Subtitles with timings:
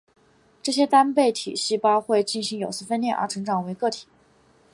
[0.63, 4.07] 这些单倍体细胞会进行有丝分裂而成长为个体。